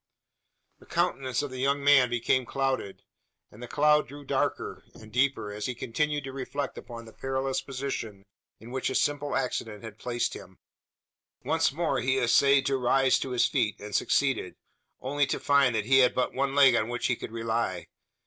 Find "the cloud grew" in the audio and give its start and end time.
3.61-4.25